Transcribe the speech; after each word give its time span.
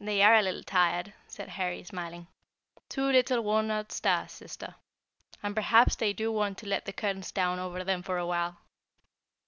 "They 0.00 0.20
are 0.22 0.34
a 0.34 0.42
little 0.42 0.64
tired," 0.64 1.14
said 1.28 1.50
Harry, 1.50 1.84
smiling; 1.84 2.26
"two 2.88 3.04
little 3.04 3.40
worn 3.44 3.70
out 3.70 3.92
stars, 3.92 4.32
sister; 4.32 4.74
and 5.44 5.54
perhaps 5.54 5.94
they 5.94 6.12
do 6.12 6.32
want 6.32 6.58
to 6.58 6.66
let 6.66 6.86
the 6.86 6.92
curtains 6.92 7.30
down 7.30 7.60
over 7.60 7.84
them 7.84 8.02
for 8.02 8.18
awhile." 8.18 8.58